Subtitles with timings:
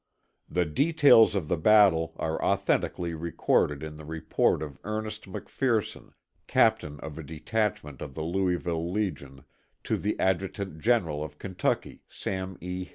[0.49, 6.13] The details of the battle are authentically recorded in the report of Ernest McPherson,
[6.47, 9.43] captain of a detachment of the Louisville Legion,
[9.83, 12.87] to the Adjutant General of Kentucky, Sam E.